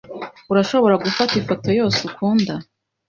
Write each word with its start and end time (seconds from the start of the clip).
Urashobora 0.51 0.95
gufata 1.03 1.31
ifoto 1.41 1.69
yose 1.79 1.99
ukunda. 2.09 2.53